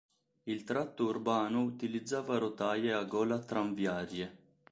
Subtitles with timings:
[0.45, 4.37] Il tratto urbano utilizzava rotaie a gola tranviarie.